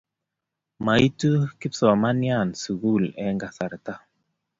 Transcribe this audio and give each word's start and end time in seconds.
maitu 0.85 1.31
kipsomanian 1.59 2.49
sukul 2.63 3.03
eng 3.23 3.37
kasarta. 3.41 3.93